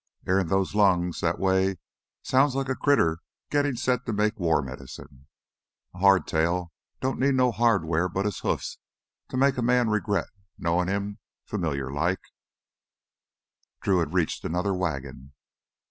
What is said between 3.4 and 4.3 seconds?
gittin' set to